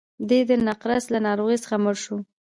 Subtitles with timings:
[0.29, 2.17] دی د نقرس له ناروغۍ څخه مړ شو.